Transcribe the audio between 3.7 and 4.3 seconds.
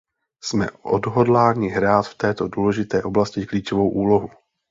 úlohu.